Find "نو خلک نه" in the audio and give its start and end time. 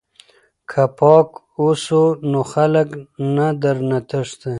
2.31-3.47